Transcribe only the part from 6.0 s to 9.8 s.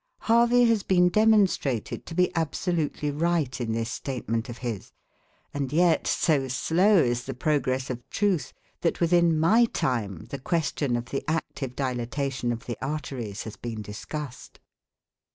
so slow is the progress of truth, that, within my